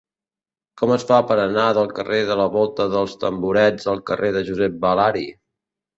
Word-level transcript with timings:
Com 0.81 0.93
es 0.95 1.03
fa 1.09 1.17
per 1.31 1.35
anar 1.41 1.65
del 1.77 1.91
carrer 1.99 2.21
de 2.29 2.37
la 2.41 2.47
Volta 2.55 2.89
dels 2.95 3.15
Tamborets 3.25 3.91
al 3.95 4.03
carrer 4.11 4.33
de 4.39 4.43
Josep 4.49 4.81
Balari? 4.87 5.27